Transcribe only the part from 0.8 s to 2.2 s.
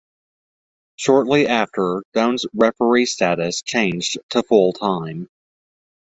Shortly after,